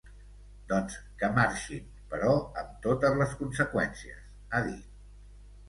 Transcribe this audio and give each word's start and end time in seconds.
Doncs 0.71 0.95
que 1.19 1.29
marxin, 1.35 1.83
però 2.15 2.33
amb 2.63 2.73
totes 2.87 3.21
les 3.21 3.37
conseqüències, 3.45 4.27
ha 4.59 4.67
dit. 4.73 4.93